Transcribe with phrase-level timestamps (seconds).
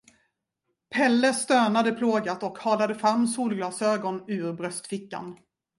[0.89, 5.39] Pelle stönade plågat och halade fram solglasögon ur bröstfickan.